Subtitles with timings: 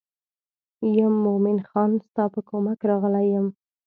[0.97, 3.47] یم مومن خان ستا په کومک راغلی یم.